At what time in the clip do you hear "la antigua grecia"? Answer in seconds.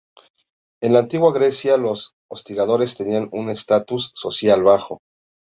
0.93-1.77